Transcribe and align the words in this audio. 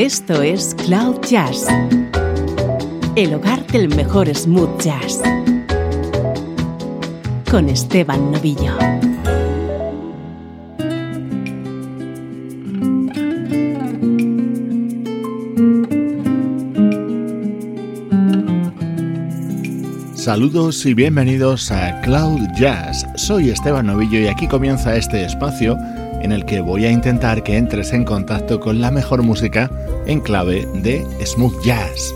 Esto 0.00 0.40
es 0.40 0.74
Cloud 0.86 1.20
Jazz, 1.28 1.66
el 3.16 3.34
hogar 3.34 3.66
del 3.66 3.94
mejor 3.94 4.34
smooth 4.34 4.80
jazz, 4.80 5.20
con 7.50 7.68
Esteban 7.68 8.32
Novillo. 8.32 8.78
Saludos 20.14 20.86
y 20.86 20.94
bienvenidos 20.94 21.70
a 21.70 22.00
Cloud 22.00 22.40
Jazz. 22.58 23.06
Soy 23.16 23.50
Esteban 23.50 23.84
Novillo 23.84 24.18
y 24.18 24.28
aquí 24.28 24.48
comienza 24.48 24.96
este 24.96 25.26
espacio 25.26 25.76
en 26.30 26.34
el 26.34 26.44
que 26.44 26.60
voy 26.60 26.84
a 26.84 26.92
intentar 26.92 27.42
que 27.42 27.56
entres 27.56 27.92
en 27.92 28.04
contacto 28.04 28.60
con 28.60 28.80
la 28.80 28.92
mejor 28.92 29.24
música 29.24 29.68
en 30.06 30.20
clave 30.20 30.64
de 30.74 31.04
smooth 31.26 31.60
jazz. 31.64 32.14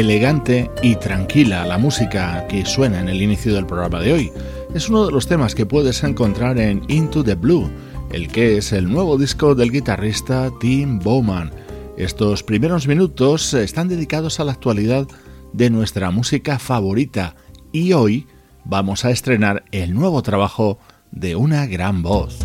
Elegante 0.00 0.70
y 0.82 0.96
tranquila 0.96 1.64
la 1.66 1.78
música 1.78 2.46
que 2.48 2.64
suena 2.64 3.00
en 3.00 3.08
el 3.08 3.22
inicio 3.22 3.54
del 3.54 3.66
programa 3.66 4.00
de 4.00 4.12
hoy. 4.12 4.32
Es 4.74 4.88
uno 4.88 5.04
de 5.04 5.10
los 5.10 5.26
temas 5.26 5.56
que 5.56 5.66
puedes 5.66 6.04
encontrar 6.04 6.56
en 6.58 6.82
Into 6.86 7.24
the 7.24 7.34
Blue, 7.34 7.68
el 8.12 8.28
que 8.28 8.56
es 8.56 8.72
el 8.72 8.88
nuevo 8.88 9.18
disco 9.18 9.56
del 9.56 9.72
guitarrista 9.72 10.48
Tim 10.60 11.00
Bowman. 11.00 11.50
Estos 11.96 12.44
primeros 12.44 12.86
minutos 12.86 13.52
están 13.52 13.88
dedicados 13.88 14.38
a 14.38 14.44
la 14.44 14.52
actualidad 14.52 15.08
de 15.52 15.70
nuestra 15.70 16.12
música 16.12 16.60
favorita 16.60 17.34
y 17.72 17.94
hoy 17.94 18.28
vamos 18.64 19.04
a 19.04 19.10
estrenar 19.10 19.64
el 19.72 19.92
nuevo 19.92 20.22
trabajo 20.22 20.78
de 21.10 21.34
una 21.34 21.66
gran 21.66 22.02
voz. 22.02 22.38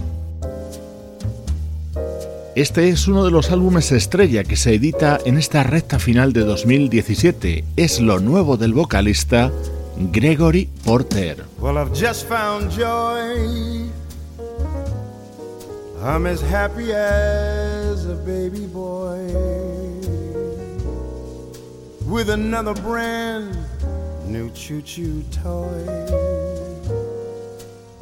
Este 2.56 2.90
es 2.90 3.08
uno 3.08 3.24
de 3.24 3.32
los 3.32 3.52
álbumes 3.52 3.92
estrella 3.92 4.44
que 4.44 4.56
se 4.56 4.74
edita 4.74 5.20
en 5.26 5.38
esta 5.38 5.62
recta 5.62 6.00
final 6.00 6.34
de 6.34 6.42
2017. 6.42 7.66
Es 7.76 8.00
lo 8.00 8.20
nuevo 8.20 8.58
del 8.58 8.74
vocalista 8.74 9.52
Gregory 9.96 10.68
Porter. 10.84 11.46
Well, 11.58 11.78
I've 11.78 11.94
just 11.94 12.26
found 12.28 12.70
joy. 12.70 13.88
I'm 16.02 16.26
as 16.28 16.42
happy 16.42 16.92
as 16.92 18.06
a 18.06 18.16
baby 18.16 18.66
boy. 18.68 19.24
With 22.06 22.30
another 22.30 22.74
brand 22.74 23.58
new 24.28 24.50
choo-choo 24.52 25.24
toy. 25.32 25.86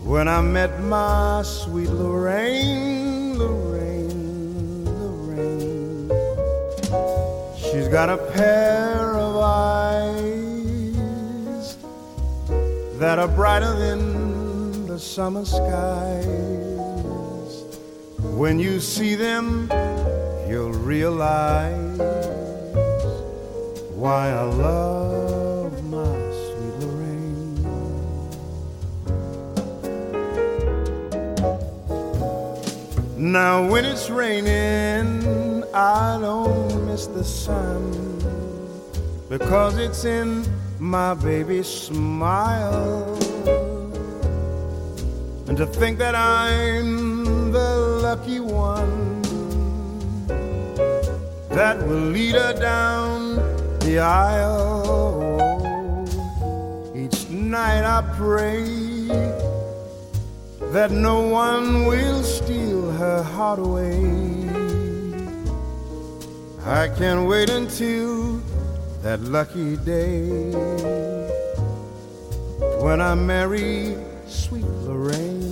When 0.03 0.27
I 0.27 0.41
met 0.41 0.81
my 0.81 1.43
sweet 1.43 1.89
Lorraine, 1.89 3.37
Lorraine. 3.37 4.89
She's 7.55 7.87
got 7.87 8.09
a 8.09 8.17
pair 8.33 9.15
of 9.15 9.37
eyes 9.37 10.42
that 13.03 13.19
are 13.19 13.27
brighter 13.27 13.73
than 13.73 14.87
the 14.87 14.97
summer 14.97 15.43
skies. 15.43 16.25
When 18.39 18.59
you 18.59 18.79
see 18.79 19.15
them, 19.15 19.69
you'll 20.47 20.71
realize 20.71 21.99
why 23.93 24.29
I 24.29 24.43
love 24.43 25.83
my 25.83 26.15
sweet 26.45 26.75
Lorraine. 26.79 27.63
Now, 33.17 33.69
when 33.69 33.83
it's 33.83 34.09
raining, 34.09 35.65
I 35.73 36.19
don't 36.21 36.85
miss 36.85 37.07
the 37.07 37.25
sun 37.25 37.83
because 39.27 39.77
it's 39.77 40.05
in 40.05 40.45
my 40.83 41.13
baby 41.13 41.63
smile. 41.63 43.17
And 45.47 45.57
to 45.57 45.65
think 45.65 45.97
that 45.99 46.13
I'm 46.13 47.53
the 47.53 47.99
lucky 48.01 48.41
one 48.41 49.21
that 51.49 51.77
will 51.87 52.11
lead 52.11 52.35
her 52.35 52.53
down 52.59 53.37
the 53.79 53.99
aisle. 53.99 55.23
Each 56.93 57.29
night 57.29 57.85
I 57.85 58.01
pray 58.17 58.63
that 60.73 60.91
no 60.91 61.21
one 61.21 61.85
will 61.85 62.23
steal 62.23 62.91
her 62.91 63.23
heart 63.23 63.59
away. 63.59 64.03
I 66.65 66.89
can't 66.89 67.25
wait 67.25 67.49
until 67.49 68.42
that 69.03 69.19
lucky 69.19 69.75
day 69.75 70.49
when 72.79 73.01
I 73.01 73.13
marry 73.15 73.97
sweet 74.27 74.63
Lorraine. 74.63 75.42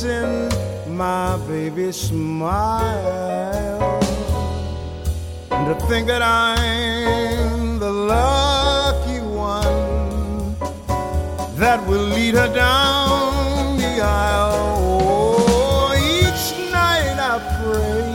In 0.00 0.48
my 0.96 1.36
baby's 1.46 1.96
smile. 1.96 4.00
And 5.50 5.66
to 5.68 5.74
think 5.86 6.06
that 6.08 6.22
I'm 6.22 7.78
the 7.78 7.92
lucky 7.92 9.20
one 9.20 10.56
that 11.56 11.86
will 11.86 12.02
lead 12.02 12.34
her 12.34 12.48
down 12.52 13.76
the 13.76 14.00
aisle. 14.02 15.36
Oh, 15.52 15.94
each 15.94 16.56
night 16.72 17.18
I 17.20 17.38
pray 17.62 18.10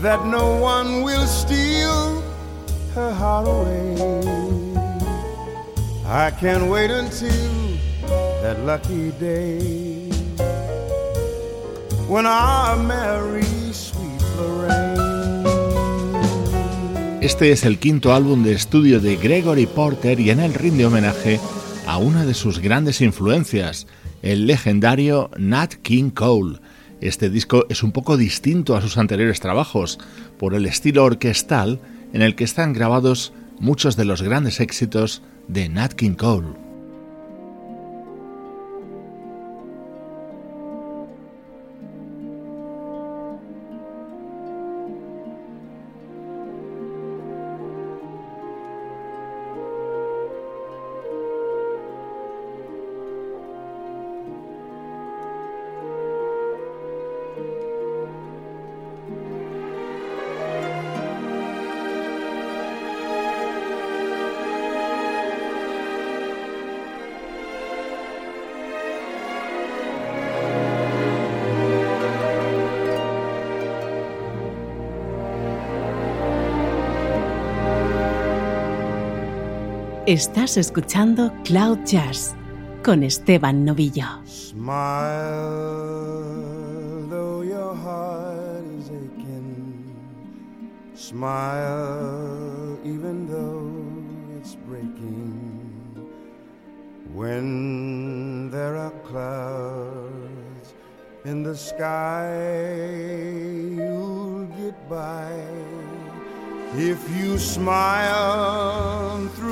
that 0.00 0.24
no 0.26 0.56
one 0.56 1.04
will 1.04 1.26
steal 1.26 2.20
her 2.94 3.12
heart 3.12 3.46
away. 3.46 3.94
I 6.06 6.32
can't 6.32 6.68
wait 6.68 6.90
until 6.90 7.61
lucky 8.58 9.12
day 9.18 10.10
when 12.08 12.24
sweet 13.72 14.22
Lorraine. 14.36 15.02
Este 17.20 17.52
es 17.52 17.64
el 17.64 17.78
quinto 17.78 18.12
álbum 18.12 18.42
de 18.42 18.52
estudio 18.52 19.00
de 19.00 19.16
Gregory 19.16 19.66
Porter 19.66 20.18
y 20.18 20.30
en 20.30 20.40
él 20.40 20.54
rinde 20.54 20.86
homenaje 20.86 21.40
a 21.86 21.98
una 21.98 22.24
de 22.24 22.34
sus 22.34 22.58
grandes 22.58 23.00
influencias, 23.00 23.86
el 24.22 24.46
legendario 24.46 25.30
Nat 25.38 25.74
King 25.74 26.10
Cole. 26.10 26.58
Este 27.00 27.30
disco 27.30 27.66
es 27.68 27.82
un 27.82 27.92
poco 27.92 28.16
distinto 28.16 28.76
a 28.76 28.80
sus 28.80 28.98
anteriores 28.98 29.40
trabajos 29.40 29.98
por 30.38 30.54
el 30.54 30.66
estilo 30.66 31.04
orquestal 31.04 31.80
en 32.12 32.22
el 32.22 32.34
que 32.34 32.44
están 32.44 32.72
grabados 32.72 33.32
muchos 33.58 33.96
de 33.96 34.04
los 34.04 34.22
grandes 34.22 34.60
éxitos 34.60 35.22
de 35.48 35.68
Nat 35.68 35.92
King 35.94 36.14
Cole. 36.14 36.61
Estás 80.12 80.58
escuchando 80.58 81.32
Cloud 81.42 81.86
Jazz 81.86 82.34
con 82.84 83.02
Esteban 83.02 83.64
Novillo. 83.64 84.04
Smile 84.26 84.68
though 87.08 87.40
your 87.40 87.74
heart 87.74 88.62
is 88.78 88.90
aching. 88.90 89.96
Smile 90.94 92.78
even 92.84 93.26
though 93.26 93.72
it's 94.36 94.54
breaking. 94.68 95.48
When 97.14 98.50
there 98.50 98.76
are 98.76 98.92
clouds 99.08 100.74
in 101.24 101.42
the 101.42 101.56
sky, 101.56 102.28
you'll 103.78 104.44
get 104.58 104.76
by. 104.90 105.32
If 106.74 106.98
you 107.18 107.38
smile 107.38 109.28
through 109.36 109.51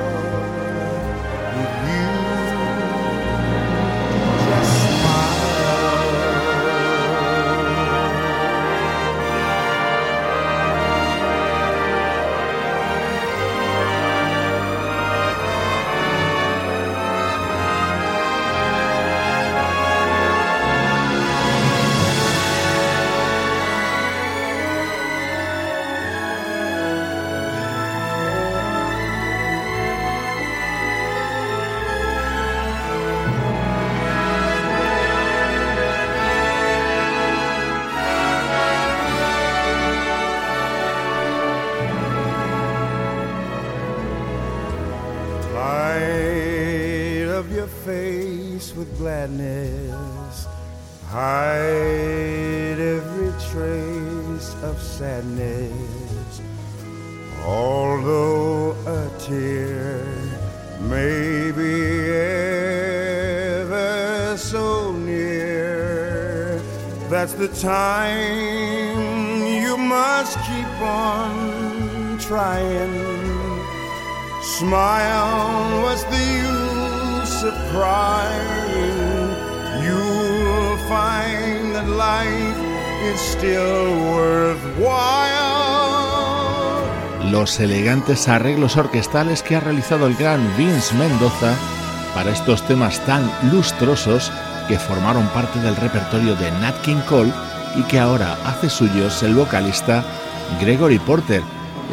Gladness, 48.97 50.47
hide 51.07 52.79
every 52.79 53.31
trace 53.49 54.55
of 54.63 54.81
sadness. 54.81 56.41
Although 57.45 58.75
a 58.85 59.09
tear 59.19 60.05
may 60.81 61.51
be 61.51 62.09
ever 63.59 64.37
so 64.37 64.91
near, 64.93 66.61
that's 67.09 67.33
the 67.33 67.47
time 67.47 69.41
you 69.63 69.75
must 69.77 70.37
keep 70.39 70.81
on 70.81 72.17
trying. 72.19 73.21
Smile, 74.41 75.81
what's 75.83 76.03
the 76.05 76.17
use 76.17 77.43
of 77.43 77.53
crying? 77.71 78.60
Find 80.91 81.73
life 81.97 82.59
still 83.15 83.87
worthwhile. 84.11 85.31
Los 87.31 87.59
elegantes 87.61 88.27
arreglos 88.27 88.75
orquestales 88.75 89.41
que 89.41 89.55
ha 89.55 89.61
realizado 89.61 90.07
el 90.07 90.15
gran 90.15 90.41
Vince 90.57 90.93
Mendoza 90.95 91.55
para 92.13 92.31
estos 92.31 92.61
temas 92.67 92.99
tan 93.05 93.23
lustrosos 93.53 94.31
que 94.67 94.77
formaron 94.77 95.25
parte 95.27 95.59
del 95.59 95.77
repertorio 95.77 96.35
de 96.35 96.51
Nat 96.59 96.75
King 96.81 97.01
Cole 97.07 97.31
y 97.77 97.83
que 97.83 97.99
ahora 97.99 98.37
hace 98.45 98.69
suyos 98.69 99.23
el 99.23 99.35
vocalista 99.35 100.03
Gregory 100.59 100.99
Porter. 100.99 101.41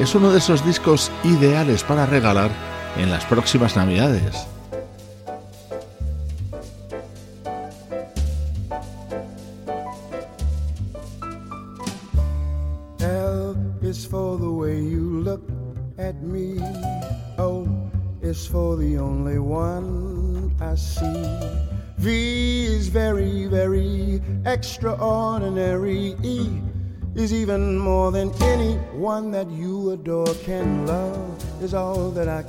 Es 0.00 0.16
uno 0.16 0.32
de 0.32 0.38
esos 0.38 0.64
discos 0.66 1.12
ideales 1.22 1.84
para 1.84 2.04
regalar 2.06 2.50
en 2.96 3.10
las 3.10 3.24
próximas 3.26 3.76
Navidades. 3.76 4.57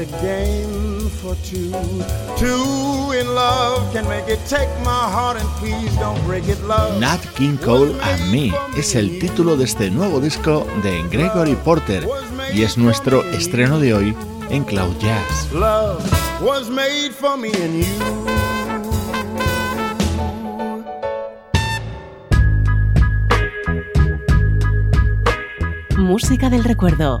A 0.00 0.06
game 0.22 1.10
for 1.20 1.34
two. 1.44 1.70
Two 2.38 3.12
in 3.12 3.26
love 3.34 3.92
can 3.92 4.08
make 4.08 4.26
it. 4.28 4.38
Take 4.46 4.70
my 4.82 5.04
heart 5.14 5.36
and 5.36 5.48
please 5.60 5.94
don't 5.96 6.18
break 6.24 6.48
it. 6.48 6.58
Love. 6.62 6.98
Nat 6.98 7.20
King 7.36 7.58
Cole 7.58 7.92
and 8.02 8.30
Me 8.30 8.50
es 8.76 8.94
el 8.94 9.18
título 9.18 9.56
de 9.56 9.64
este 9.64 9.90
nuevo 9.90 10.20
disco 10.20 10.66
de 10.82 11.02
Gregory 11.10 11.54
Porter 11.56 12.08
y 12.54 12.62
es 12.62 12.78
nuestro 12.78 13.22
estreno 13.30 13.78
de 13.78 13.92
hoy 13.92 14.16
en 14.48 14.64
Cloud 14.64 14.96
Jazz. 14.98 15.52
Love 15.52 16.02
was 16.42 16.70
made 16.70 17.12
for 17.12 17.36
me 17.36 17.50
and 17.62 17.84
you. 17.84 18.30
música 26.10 26.50
del 26.50 26.64
recuerdo, 26.64 27.20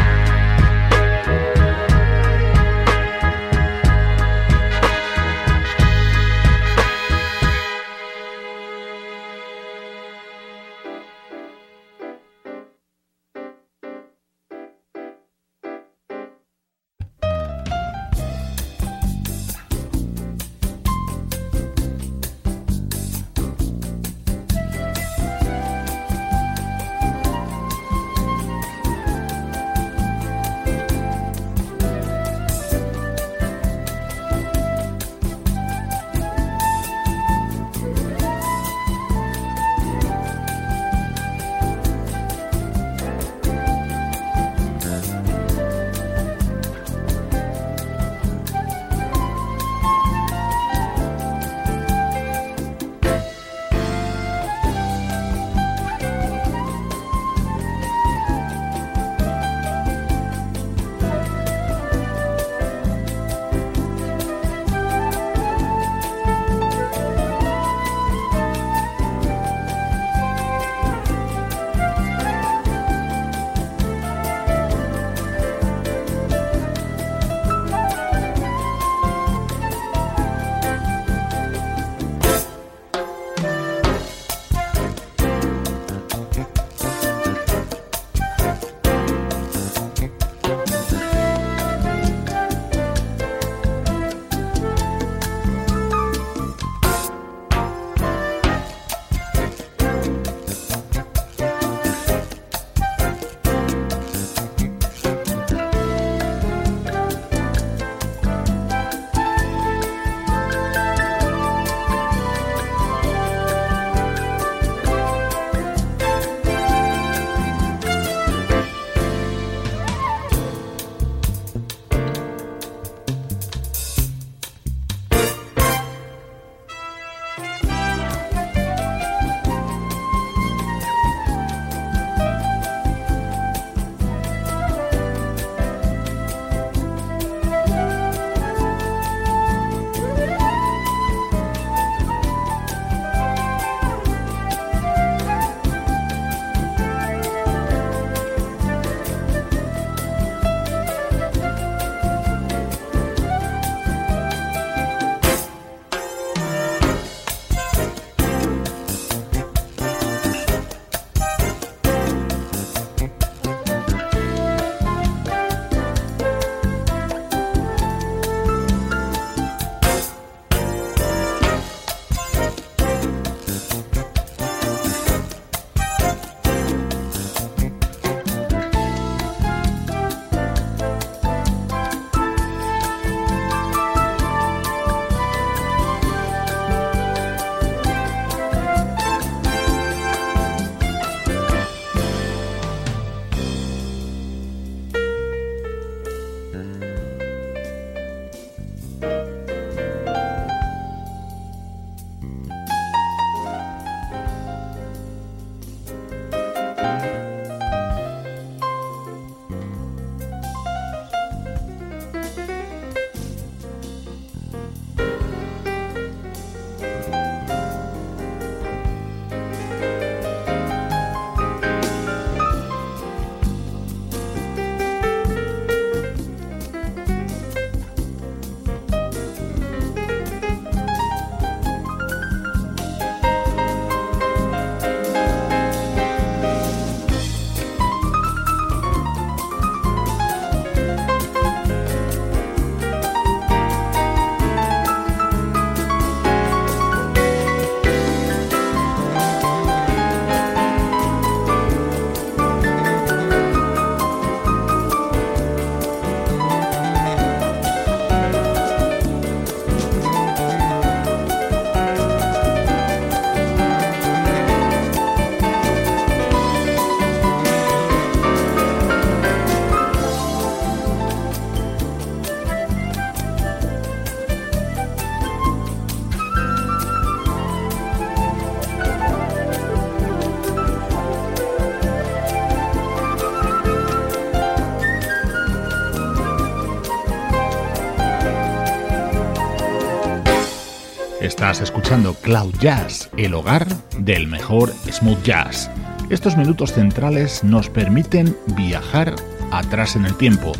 Estás 291.51 291.67
escuchando 291.67 292.13
Cloud 292.13 292.55
Jazz, 292.61 293.09
el 293.17 293.33
hogar 293.33 293.67
del 293.97 294.25
mejor 294.25 294.71
smooth 294.89 295.21
jazz. 295.21 295.69
Estos 296.09 296.37
minutos 296.37 296.71
centrales 296.71 297.43
nos 297.43 297.69
permiten 297.69 298.37
viajar 298.55 299.13
atrás 299.51 299.97
en 299.97 300.05
el 300.05 300.15
tiempo. 300.15 300.53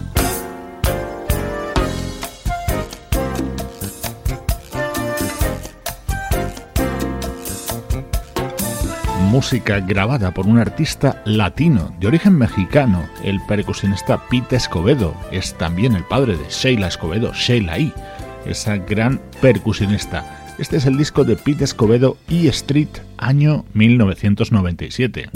música 9.30 9.80
grabada 9.80 10.34
por 10.34 10.46
un 10.46 10.60
artista 10.60 11.22
latino 11.24 11.96
de 12.02 12.08
origen 12.08 12.38
mexicano, 12.38 13.08
el 13.24 13.40
percusionista 13.46 14.28
Pete 14.28 14.58
Escobedo. 14.58 15.16
Es 15.32 15.58
también 15.58 15.96
el 15.96 16.04
padre 16.04 16.36
de 16.36 16.50
Sheila 16.50 16.88
Escobedo, 16.88 17.32
Sheila 17.32 17.78
E., 17.78 17.94
esa 18.46 18.76
gran 18.76 19.22
percusionista. 19.40 20.41
Este 20.62 20.78
es 20.78 20.86
el 20.86 20.96
disco 20.96 21.24
de 21.24 21.36
Pete 21.38 21.64
Escobedo 21.64 22.18
E 22.30 22.48
Street, 22.50 22.90
año 23.18 23.66
1997. 23.74 25.32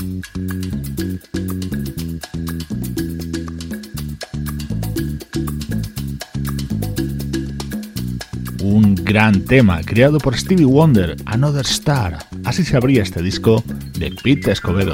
Un 8.62 8.94
gran 9.04 9.42
tema 9.46 9.82
creado 9.82 10.20
por 10.20 10.38
Stevie 10.38 10.66
Wonder, 10.66 11.16
Another 11.26 11.66
Star. 11.66 12.20
Así 12.44 12.64
se 12.64 12.78
abría 12.78 13.02
este 13.02 13.24
disco 13.24 13.64
de 13.98 14.12
Pete 14.12 14.52
Escobedo. 14.52 14.94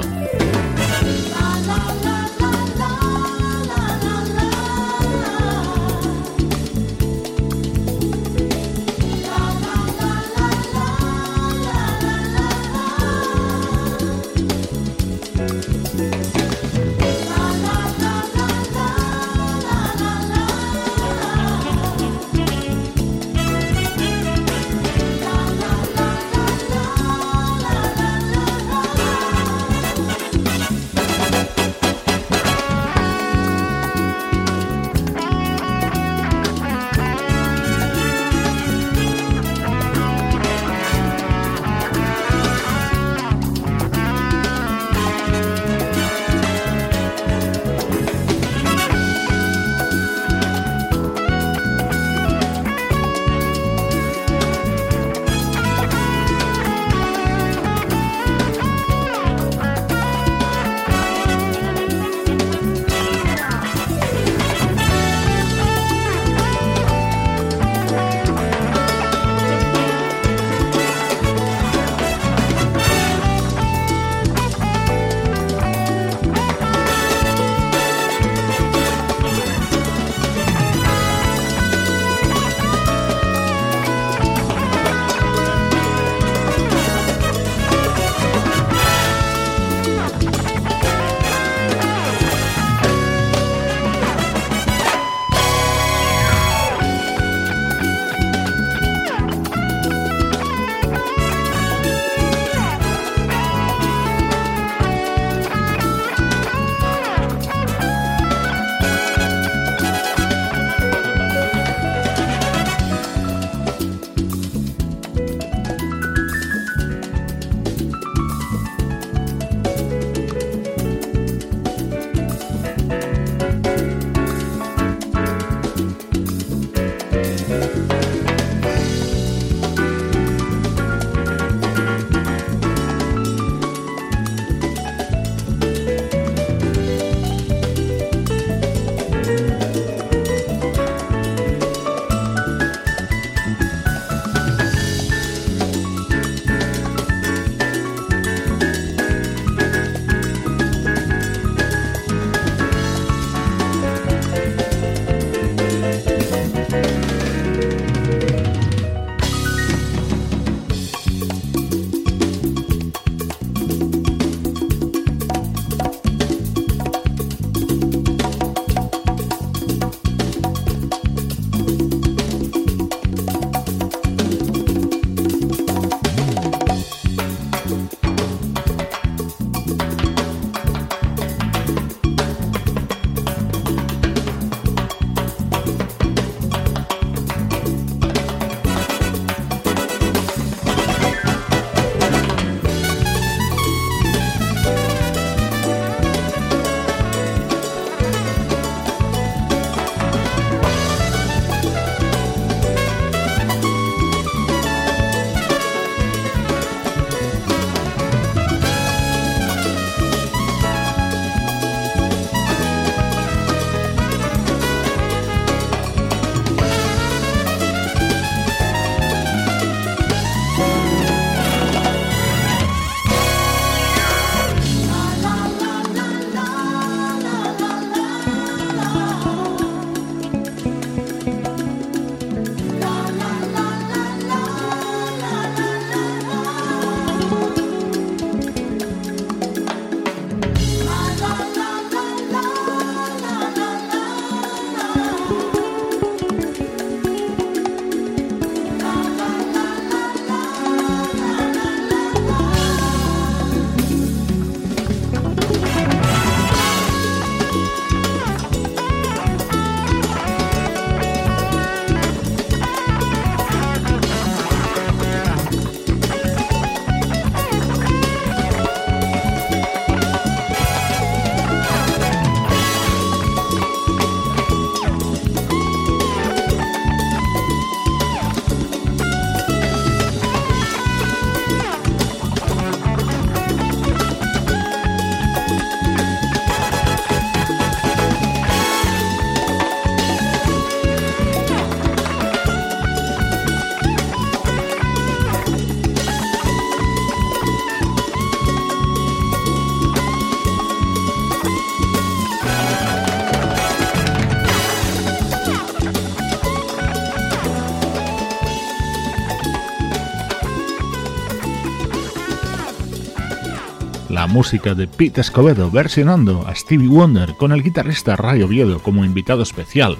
Música 314.32 314.74
de 314.74 314.86
Pete 314.86 315.20
Escobedo 315.20 315.70
versionando 315.70 316.46
a 316.46 316.54
Stevie 316.54 316.88
Wonder 316.88 317.34
con 317.34 317.52
el 317.52 317.62
guitarrista 317.62 318.16
Ray 318.16 318.42
Oviedo 318.42 318.82
como 318.82 319.04
invitado 319.04 319.42
especial. 319.42 319.98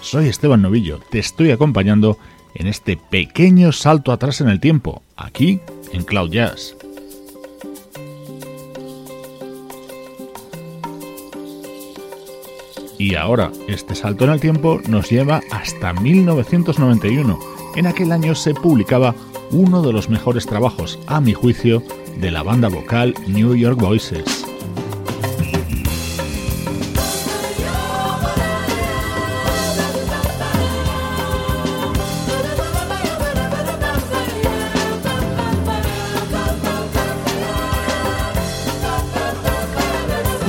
Soy 0.00 0.26
Esteban 0.26 0.62
Novillo, 0.62 0.98
te 1.10 1.20
estoy 1.20 1.52
acompañando 1.52 2.18
en 2.54 2.66
este 2.66 2.96
pequeño 2.96 3.70
salto 3.70 4.10
atrás 4.10 4.40
en 4.40 4.48
el 4.48 4.58
tiempo, 4.58 5.02
aquí 5.16 5.60
en 5.92 6.02
Cloud 6.02 6.32
Jazz. 6.32 6.76
Y 12.98 13.14
ahora, 13.14 13.52
este 13.68 13.94
salto 13.94 14.24
en 14.24 14.30
el 14.32 14.40
tiempo 14.40 14.80
nos 14.88 15.08
lleva 15.08 15.40
hasta 15.52 15.92
1991. 15.92 17.38
En 17.76 17.86
aquel 17.86 18.10
año 18.10 18.34
se 18.34 18.54
publicaba 18.54 19.14
uno 19.52 19.82
de 19.82 19.92
los 19.92 20.08
mejores 20.08 20.46
trabajos, 20.46 20.98
a 21.06 21.20
mi 21.20 21.32
juicio, 21.32 21.84
de 22.20 22.30
la 22.32 22.42
banda 22.42 22.68
vocal 22.68 23.14
New 23.26 23.54
York 23.54 23.80
Voices. 23.80 24.44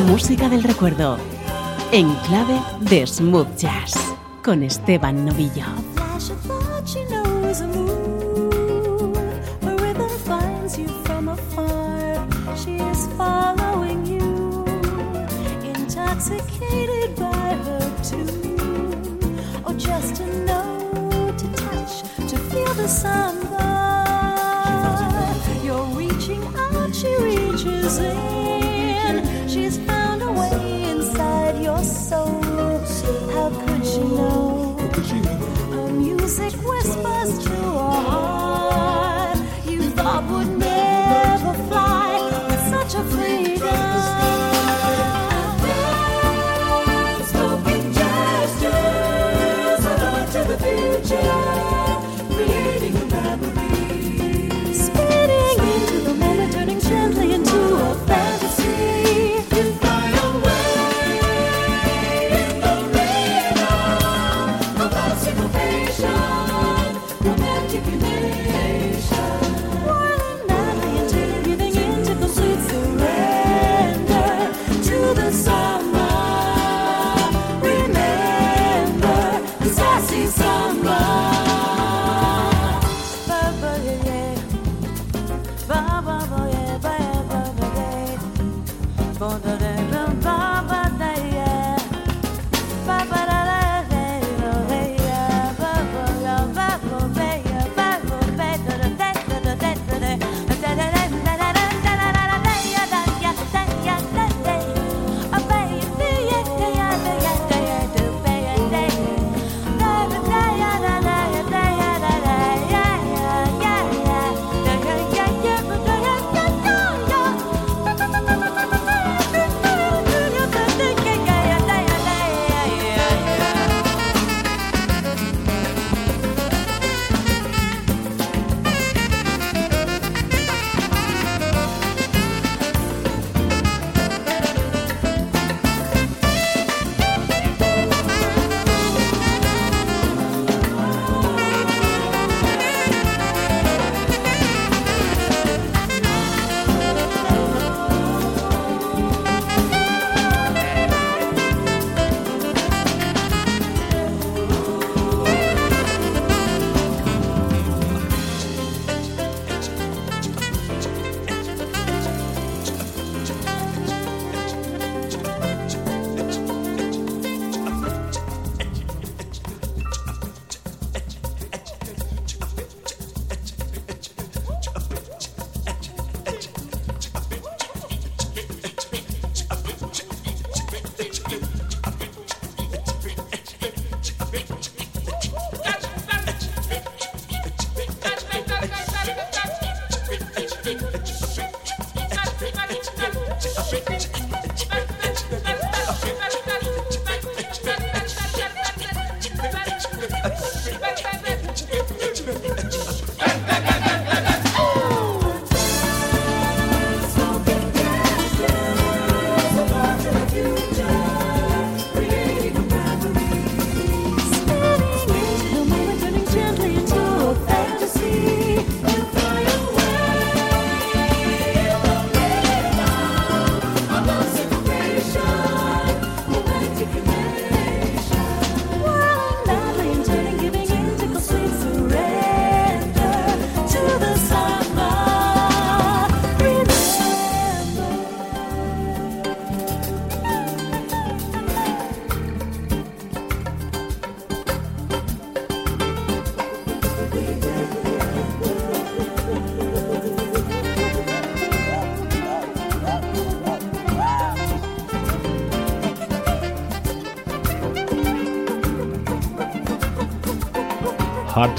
Música 0.08 0.50
del 0.50 0.64
recuerdo, 0.64 1.18
en 1.92 2.12
clave 2.28 2.60
de 2.82 3.06
smooth 3.06 3.56
jazz, 3.58 3.94
con 4.44 4.64
Esteban 4.64 5.26
Novillo. 5.26 5.89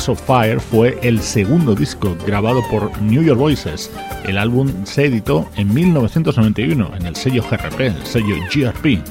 Fire 0.01 0.61
fue 0.61 0.99
el 1.03 1.21
segundo 1.21 1.75
disco 1.75 2.17
grabado 2.27 2.63
por 2.71 2.91
New 3.03 3.23
York 3.23 3.39
Voices. 3.39 3.91
El 4.25 4.39
álbum 4.39 4.73
se 4.85 5.05
editó 5.05 5.47
en 5.57 5.73
1991 5.75 6.93
en 6.97 7.07
el 7.07 7.15
sello 7.15 7.43
GRP, 7.43 7.81
el 7.81 8.07
sello 8.07 8.37
GRP, 8.53 9.03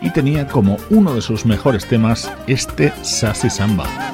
y 0.00 0.10
tenía 0.14 0.46
como 0.46 0.78
uno 0.88 1.14
de 1.14 1.20
sus 1.20 1.44
mejores 1.44 1.86
temas 1.86 2.32
este 2.46 2.90
Sassy 3.02 3.50
Samba. 3.50 4.09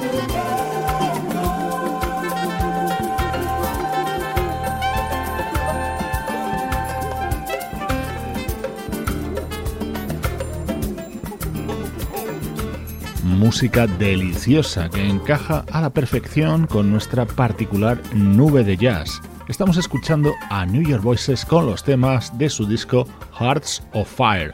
Música 13.57 13.87
deliciosa 13.87 14.87
que 14.87 15.09
encaja 15.09 15.65
a 15.71 15.81
la 15.81 15.89
perfección 15.89 16.67
con 16.67 16.91
nuestra 16.91 17.25
particular 17.25 17.99
nube 18.13 18.63
de 18.63 18.77
jazz. 18.77 19.19
Estamos 19.47 19.77
escuchando 19.77 20.35
a 20.51 20.63
New 20.67 20.87
York 20.87 21.01
Voices 21.01 21.43
con 21.43 21.65
los 21.65 21.83
temas 21.83 22.37
de 22.37 22.51
su 22.51 22.67
disco 22.67 23.07
Hearts 23.39 23.81
of 23.93 24.07
Fire. 24.15 24.53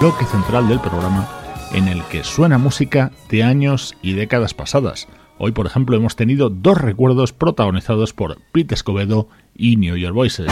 Bloque 0.00 0.24
central 0.24 0.68
del 0.68 0.80
programa 0.80 1.28
en 1.72 1.88
el 1.88 2.02
que 2.04 2.24
suena 2.24 2.58
música 2.58 3.10
de 3.28 3.42
años 3.42 3.94
y 4.02 4.14
décadas 4.14 4.54
pasadas. 4.54 5.08
Hoy, 5.38 5.52
por 5.52 5.66
ejemplo, 5.66 5.96
hemos 5.96 6.16
tenido 6.16 6.50
dos 6.50 6.78
recuerdos 6.78 7.32
protagonizados 7.32 8.12
por 8.12 8.38
Pete 8.52 8.74
Escobedo 8.74 9.28
y 9.54 9.76
New 9.76 9.96
York 9.96 10.14
Voices. 10.14 10.50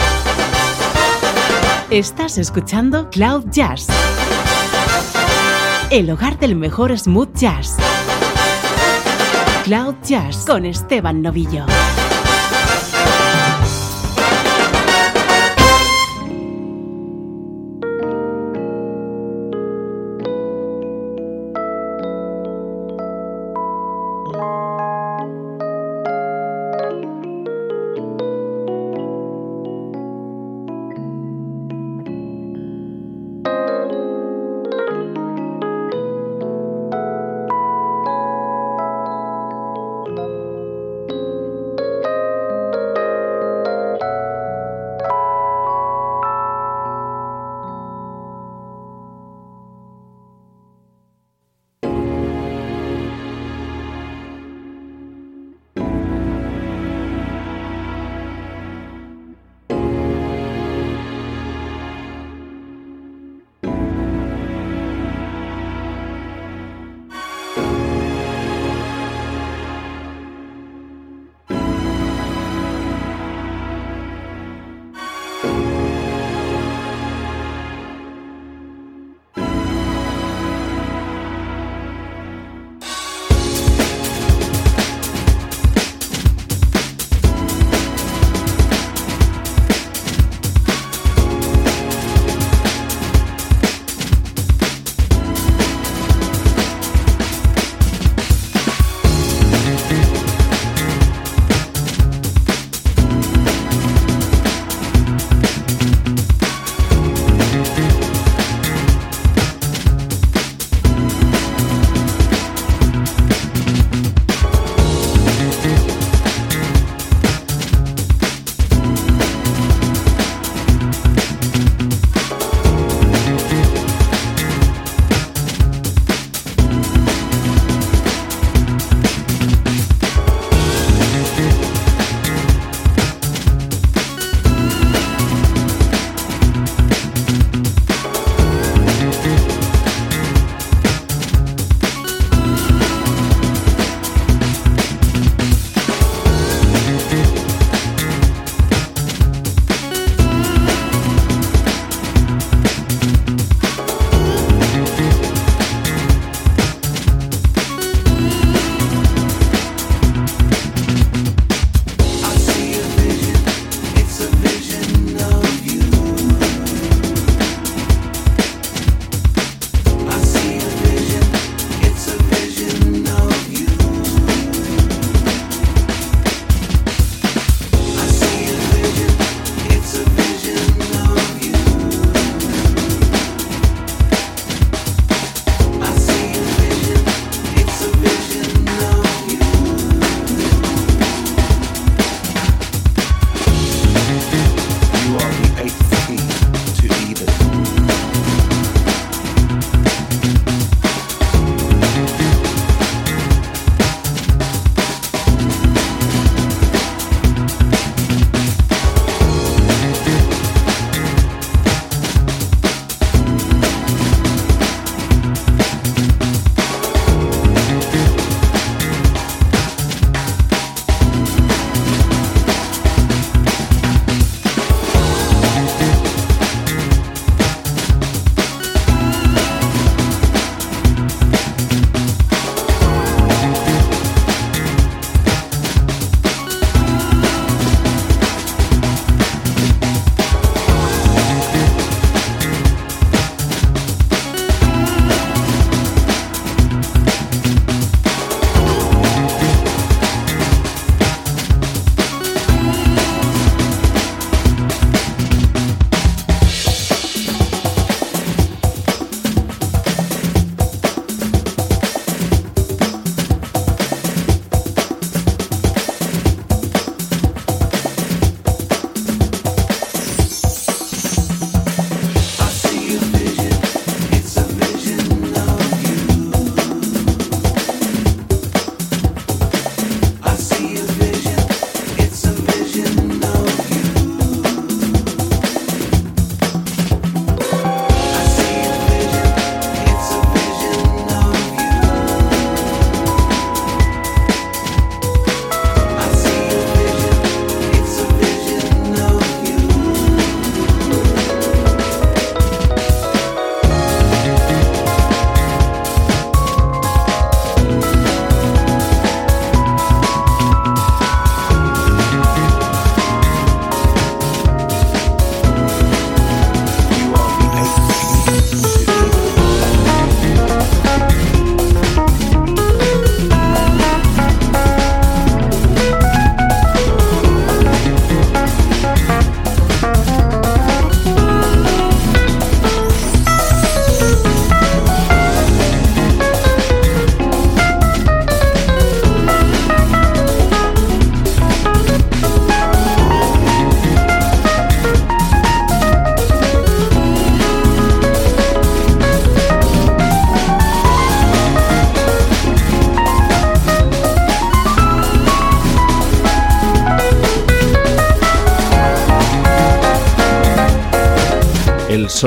Estás 1.89 2.37
escuchando 2.37 3.09
Cloud 3.09 3.45
Jazz 3.51 3.87
el 5.89 6.09
hogar 6.11 6.37
del 6.37 6.55
mejor 6.55 6.97
smooth 6.97 7.33
jazz. 7.33 7.77
Cloud 9.63 9.95
Jazz 10.03 10.45
con 10.45 10.65
Esteban 10.65 11.21
Novillo. 11.21 11.65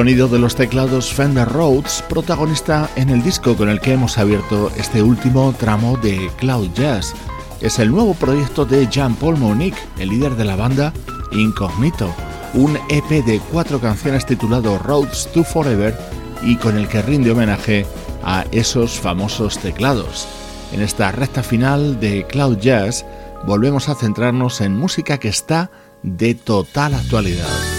Sonido 0.01 0.28
de 0.28 0.38
los 0.38 0.55
teclados 0.55 1.12
Fender 1.12 1.46
Rhodes, 1.46 2.03
protagonista 2.09 2.88
en 2.96 3.11
el 3.11 3.22
disco 3.22 3.55
con 3.55 3.68
el 3.68 3.82
que 3.82 3.92
hemos 3.92 4.16
abierto 4.16 4.72
este 4.78 5.03
último 5.03 5.55
tramo 5.59 5.98
de 5.98 6.30
Cloud 6.38 6.70
Jazz. 6.72 7.12
Es 7.61 7.78
el 7.78 7.90
nuevo 7.90 8.14
proyecto 8.14 8.64
de 8.64 8.86
Jean-Paul 8.86 9.36
Monique, 9.36 9.76
el 9.98 10.09
líder 10.09 10.36
de 10.36 10.46
la 10.46 10.57
banda 10.57 10.94
Incognito, 11.32 12.14
un 12.55 12.78
EP 12.88 13.22
de 13.26 13.42
cuatro 13.53 13.78
canciones 13.78 14.24
titulado 14.24 14.78
Roads 14.78 15.28
to 15.34 15.44
Forever 15.44 15.94
y 16.40 16.57
con 16.57 16.78
el 16.78 16.88
que 16.88 17.03
rinde 17.03 17.32
homenaje 17.32 17.84
a 18.24 18.46
esos 18.53 18.98
famosos 18.98 19.59
teclados. 19.59 20.26
En 20.72 20.80
esta 20.80 21.12
recta 21.12 21.42
final 21.42 22.01
de 22.01 22.26
Cloud 22.26 22.57
Jazz 22.57 23.05
volvemos 23.46 23.90
a 23.90 23.94
centrarnos 23.94 24.62
en 24.62 24.74
música 24.74 25.18
que 25.18 25.28
está 25.28 25.70
de 26.03 26.34
total 26.34 26.94
actualidad. 26.94 27.70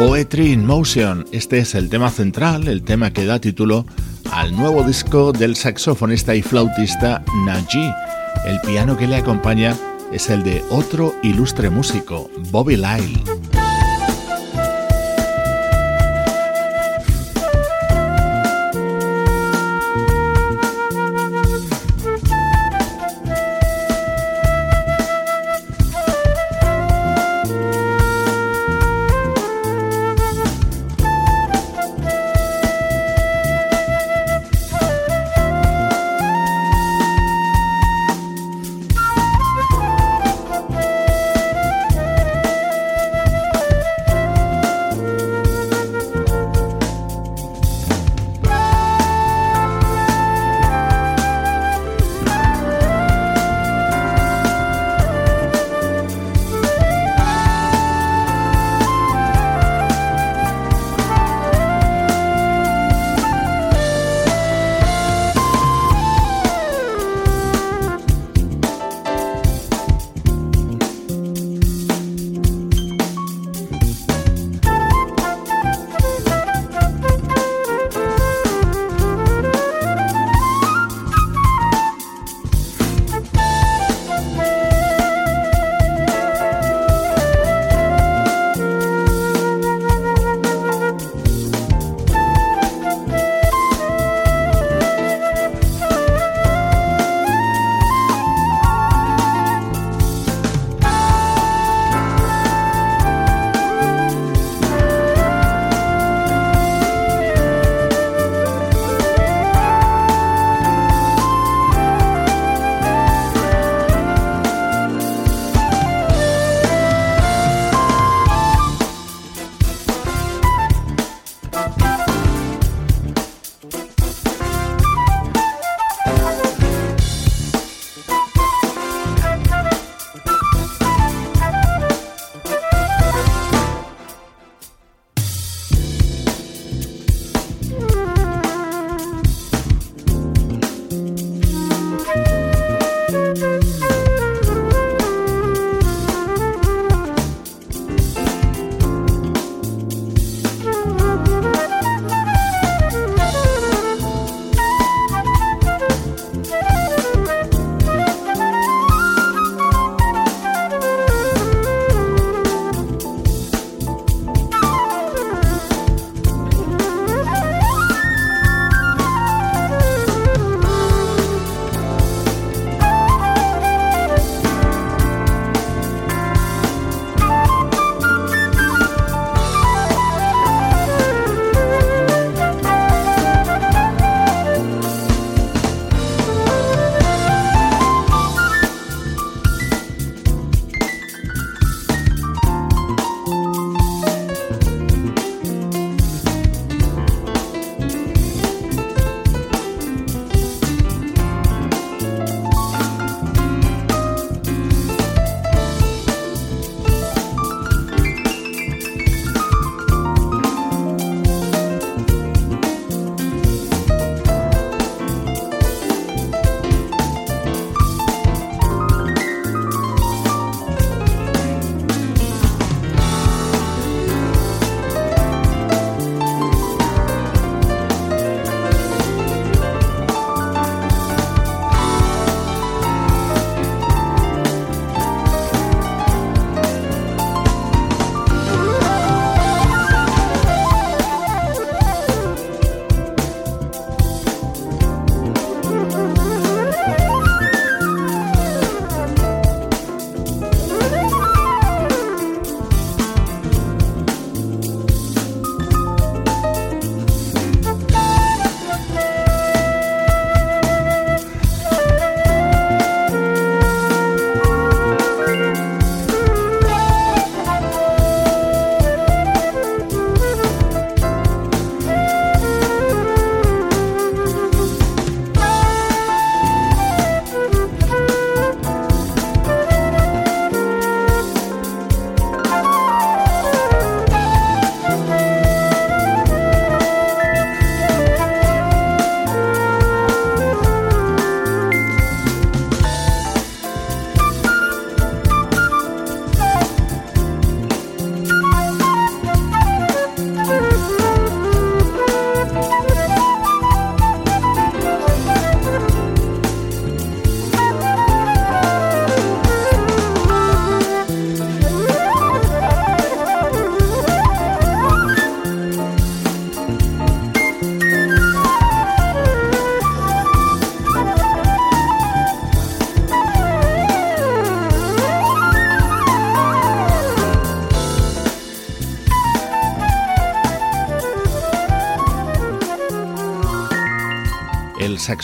Poetry 0.00 0.52
in 0.52 0.64
Motion, 0.64 1.26
este 1.30 1.58
es 1.58 1.74
el 1.74 1.90
tema 1.90 2.08
central, 2.08 2.68
el 2.68 2.82
tema 2.82 3.12
que 3.12 3.26
da 3.26 3.38
título 3.38 3.84
al 4.32 4.56
nuevo 4.56 4.82
disco 4.82 5.30
del 5.30 5.56
saxofonista 5.56 6.34
y 6.34 6.40
flautista 6.40 7.22
Naji. 7.44 7.92
El 8.46 8.62
piano 8.62 8.96
que 8.96 9.06
le 9.06 9.16
acompaña 9.16 9.76
es 10.10 10.30
el 10.30 10.42
de 10.42 10.64
otro 10.70 11.14
ilustre 11.22 11.68
músico, 11.68 12.30
Bobby 12.50 12.76
Lyle. 12.76 13.29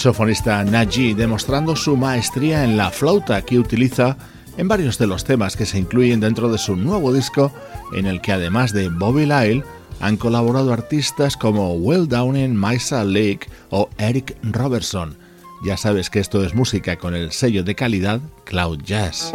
Saxofonista 0.06 0.62
Naji, 0.62 1.14
demostrando 1.14 1.74
su 1.74 1.96
maestría 1.96 2.62
en 2.62 2.76
la 2.76 2.92
flauta 2.92 3.42
que 3.42 3.58
utiliza 3.58 4.16
en 4.56 4.68
varios 4.68 4.98
de 4.98 5.08
los 5.08 5.24
temas 5.24 5.56
que 5.56 5.66
se 5.66 5.80
incluyen 5.80 6.20
dentro 6.20 6.48
de 6.48 6.58
su 6.58 6.76
nuevo 6.76 7.12
disco, 7.12 7.52
en 7.92 8.06
el 8.06 8.20
que 8.20 8.30
además 8.30 8.72
de 8.72 8.88
Bobby 8.88 9.26
Lyle 9.26 9.64
han 9.98 10.16
colaborado 10.16 10.72
artistas 10.72 11.36
como 11.36 11.74
Will 11.74 12.06
Downing, 12.06 12.54
Maisa 12.54 13.02
Lake 13.02 13.48
o 13.70 13.90
Eric 13.98 14.36
Robertson. 14.44 15.16
Ya 15.64 15.76
sabes 15.76 16.08
que 16.08 16.20
esto 16.20 16.44
es 16.44 16.54
música 16.54 16.94
con 16.94 17.16
el 17.16 17.32
sello 17.32 17.64
de 17.64 17.74
calidad 17.74 18.20
Cloud 18.44 18.82
Jazz. 18.84 19.34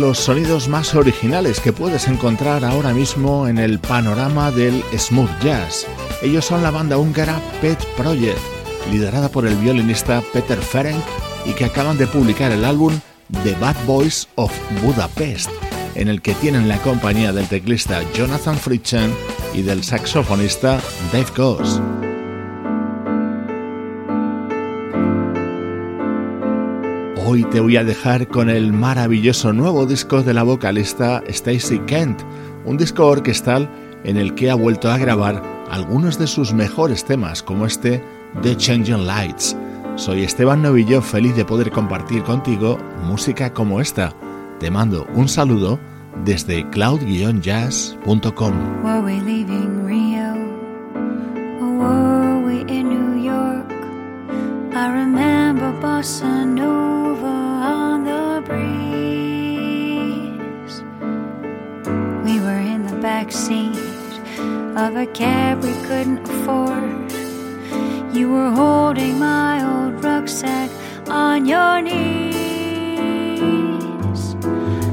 Los 0.00 0.18
sonidos 0.18 0.68
más 0.68 0.94
originales 0.94 1.60
que 1.60 1.72
puedes 1.72 2.06
encontrar 2.06 2.64
ahora 2.64 2.94
mismo 2.94 3.48
en 3.48 3.58
el 3.58 3.80
panorama 3.80 4.50
del 4.50 4.82
smooth 4.96 5.30
jazz. 5.42 5.86
Ellos 6.22 6.44
son 6.44 6.62
la 6.62 6.70
banda 6.70 6.98
húngara 6.98 7.40
Pet 7.60 7.78
Project, 7.96 8.38
liderada 8.90 9.28
por 9.28 9.46
el 9.46 9.56
violinista 9.56 10.22
Peter 10.32 10.58
Ferenc 10.58 11.02
y 11.46 11.52
que 11.52 11.64
acaban 11.64 11.98
de 11.98 12.06
publicar 12.06 12.52
el 12.52 12.64
álbum 12.64 12.92
The 13.42 13.54
Bad 13.54 13.76
Boys 13.86 14.28
of 14.36 14.52
Budapest, 14.82 15.50
en 15.94 16.08
el 16.08 16.22
que 16.22 16.34
tienen 16.34 16.68
la 16.68 16.78
compañía 16.78 17.32
del 17.32 17.48
teclista 17.48 18.00
Jonathan 18.14 18.56
Fritchen 18.56 19.12
y 19.52 19.62
del 19.62 19.82
saxofonista 19.82 20.80
Dave 21.12 21.32
Goss. 21.36 21.80
Hoy 27.30 27.44
te 27.44 27.60
voy 27.60 27.76
a 27.76 27.84
dejar 27.84 28.26
con 28.26 28.48
el 28.48 28.72
maravilloso 28.72 29.52
nuevo 29.52 29.84
disco 29.84 30.22
de 30.22 30.32
la 30.32 30.44
vocalista 30.44 31.22
Stacy 31.26 31.78
Kent, 31.80 32.22
un 32.64 32.78
disco 32.78 33.06
orquestal 33.06 33.68
en 34.04 34.16
el 34.16 34.34
que 34.34 34.50
ha 34.50 34.54
vuelto 34.54 34.90
a 34.90 34.96
grabar 34.96 35.42
algunos 35.70 36.18
de 36.18 36.26
sus 36.26 36.54
mejores 36.54 37.04
temas, 37.04 37.42
como 37.42 37.66
este 37.66 38.02
The 38.40 38.56
Changing 38.56 39.06
Lights. 39.06 39.54
Soy 39.96 40.22
Esteban 40.22 40.62
Novillo, 40.62 41.02
feliz 41.02 41.36
de 41.36 41.44
poder 41.44 41.70
compartir 41.70 42.22
contigo 42.22 42.78
música 43.04 43.52
como 43.52 43.82
esta. 43.82 44.14
Te 44.58 44.70
mando 44.70 45.06
un 45.12 45.28
saludo 45.28 45.78
desde 46.24 46.66
cloud-jazz.com. 46.70 48.54
bossa 55.80 56.44
nova 56.44 57.26
on 57.26 58.04
the 58.04 58.42
breeze. 58.44 58.82
We 62.24 62.40
were 62.40 62.58
in 62.58 62.84
the 62.86 62.96
back 63.00 63.30
seat 63.30 63.78
of 64.76 64.96
a 64.96 65.06
cab 65.06 65.62
we 65.62 65.72
couldn't 65.86 66.28
afford. 66.28 67.12
You 68.12 68.30
were 68.32 68.50
holding 68.50 69.18
my 69.20 69.62
old 69.62 70.02
rucksack 70.02 70.70
on 71.08 71.46
your 71.46 71.80
knees. 71.80 72.38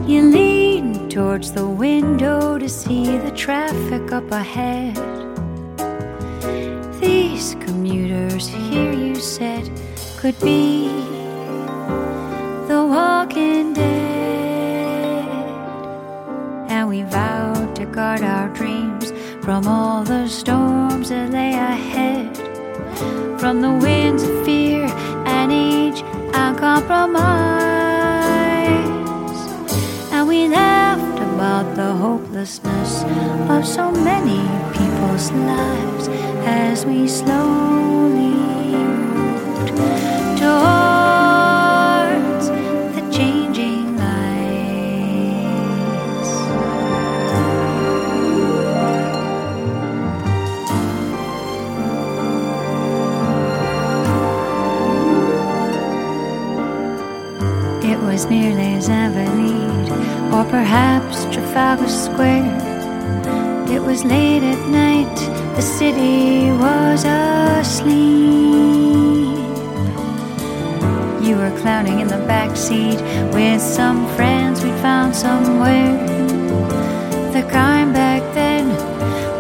You 0.08 0.22
leaned 0.22 1.10
towards 1.12 1.52
the 1.52 1.68
window 1.68 2.60
to 2.60 2.70
see 2.70 3.18
the 3.18 3.32
traffic 3.32 4.12
up 4.12 4.32
ahead. 4.32 4.96
These 7.00 7.56
commuters 7.56 8.48
here, 8.48 8.94
you 8.94 9.16
said, 9.16 9.72
could 10.26 10.40
be 10.40 10.88
the 12.68 12.84
walking 12.84 13.74
dead. 13.74 15.30
And 16.68 16.90
we 16.90 17.04
vowed 17.04 17.76
to 17.76 17.86
guard 17.86 18.24
our 18.24 18.50
dreams 18.50 19.14
from 19.44 19.68
all 19.68 20.04
the 20.04 20.28
storms 20.28 21.10
that 21.10 21.30
lay 21.30 21.54
ahead, 21.54 22.36
from 23.40 23.62
the 23.62 23.72
winds 23.72 24.24
of 24.24 24.44
fear 24.44 24.86
and 25.28 25.52
age 25.52 26.02
and 26.34 26.58
compromise. 26.58 27.20
And 30.12 30.28
we 30.28 30.48
laughed 30.48 31.20
about 31.20 31.76
the 31.76 31.94
hopelessness 31.94 33.04
of 33.48 33.64
so 33.64 33.92
many 33.92 34.42
people's 34.74 35.32
lives 35.32 36.08
as 36.48 36.84
we 36.84 37.08
slowly 37.08 38.34
moved 38.74 40.15
the 42.96 43.02
changing 43.12 43.98
lights. 43.98 44.46
It 57.84 58.00
was 58.00 58.26
near 58.30 58.54
Les 58.54 58.88
Invalides, 58.88 59.92
or 60.34 60.44
perhaps 60.50 61.26
Trafalgar 61.34 61.90
Square. 61.90 62.62
It 63.70 63.82
was 63.82 64.04
late 64.06 64.44
at 64.44 64.68
night, 64.70 65.16
the 65.56 65.62
city 65.62 66.52
was 66.52 67.04
asleep. 67.04 68.85
You 71.26 71.38
were 71.38 71.60
clowning 71.60 72.02
in 72.02 72.08
the 72.08 72.24
back 72.28 72.56
seat 72.56 73.02
with 73.34 73.60
some 73.60 74.06
friends 74.16 74.64
we'd 74.64 74.76
found 74.76 75.16
somewhere. 75.16 75.98
The 77.34 77.42
kind 77.50 77.92
back 77.92 78.22
then 78.36 78.70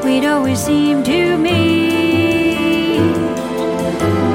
we'd 0.03 0.25
always 0.25 0.57
seem 0.57 1.03
to 1.03 1.37
meet. 1.37 3.13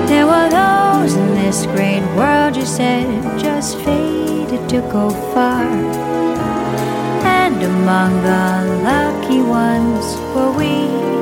There 0.06 0.26
were 0.26 0.48
those 0.48 1.14
in 1.16 1.34
this 1.34 1.66
great 1.66 2.04
world 2.14 2.54
you 2.54 2.64
said 2.64 3.08
just 3.40 3.78
faded 3.78 4.68
to 4.68 4.80
go 4.82 5.10
far. 5.34 5.66
And 7.26 7.60
among 7.60 8.22
the 8.22 8.82
lucky 8.84 9.42
ones 9.42 10.06
were 10.36 10.52
we 10.52 11.19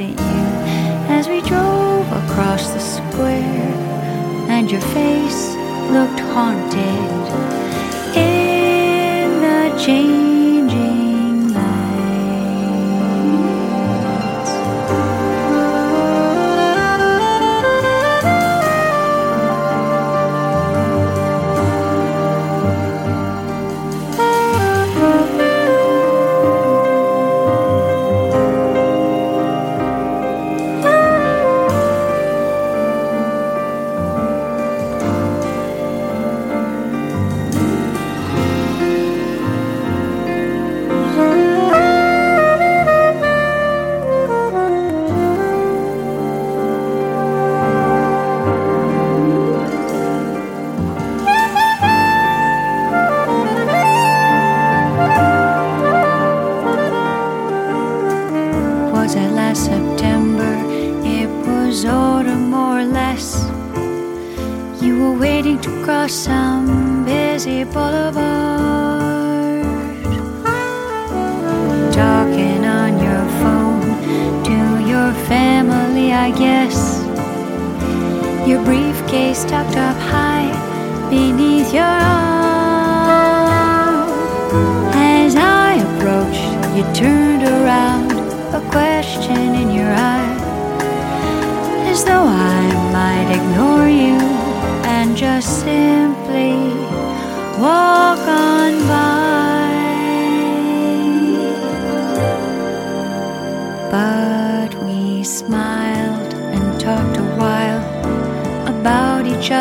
at 0.00 0.10
you 0.10 1.14
as 1.14 1.28
we 1.28 1.40
drove 1.40 2.06
across 2.24 2.70
the 2.70 2.78
square, 2.78 3.74
and 4.48 4.70
your 4.70 4.80
face 4.80 5.54
looked 5.90 6.20
haunted 6.20 7.57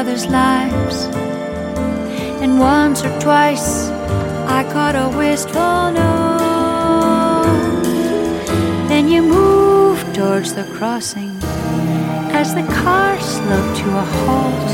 other's 0.07 0.27
lives. 0.27 1.05
And 2.41 2.59
once 2.59 3.03
or 3.03 3.19
twice 3.19 3.89
I 4.47 4.63
caught 4.71 4.95
a 4.95 5.09
wistful 5.17 5.91
note. 5.91 7.83
Then 8.87 9.09
you 9.09 9.21
moved 9.21 10.15
towards 10.15 10.53
the 10.53 10.63
crossing 10.75 11.31
as 12.31 12.55
the 12.55 12.63
car 12.81 13.19
slowed 13.19 13.75
to 13.81 13.89
a 14.03 14.05
halt. 14.19 14.71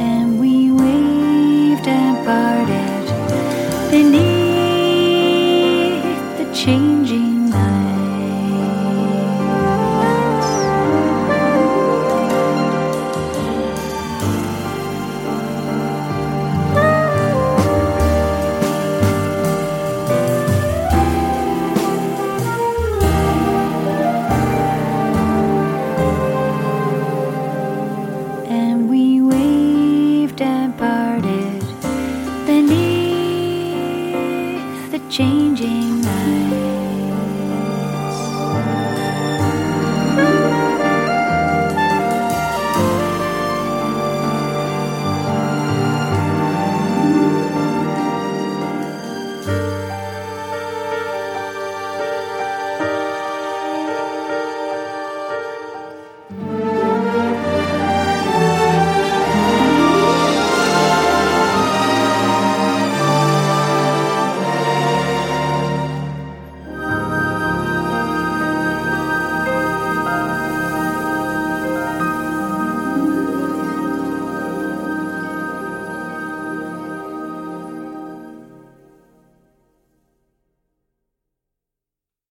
And 0.00 0.40
we 0.40 0.72
waved 0.72 1.86
and 1.86 2.16
parted 2.26 3.04
beneath. 3.92 4.34
the 6.38 6.46
changing 6.52 6.93